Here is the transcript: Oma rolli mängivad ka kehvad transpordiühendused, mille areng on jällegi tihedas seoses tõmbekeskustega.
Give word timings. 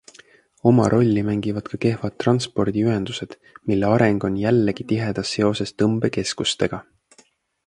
Oma 0.69 0.85
rolli 0.93 1.23
mängivad 1.27 1.69
ka 1.73 1.79
kehvad 1.85 2.15
transpordiühendused, 2.23 3.37
mille 3.73 3.93
areng 3.99 4.27
on 4.31 4.41
jällegi 4.45 4.87
tihedas 4.95 5.37
seoses 5.39 5.77
tõmbekeskustega. 5.85 6.87